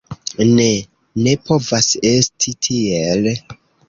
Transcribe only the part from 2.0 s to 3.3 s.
esti tiel.